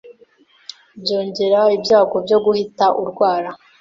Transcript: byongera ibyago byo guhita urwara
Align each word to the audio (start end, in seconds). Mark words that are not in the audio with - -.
byongera 1.01 1.59
ibyago 1.75 2.15
byo 2.25 2.37
guhita 2.45 2.85
urwara 3.01 3.49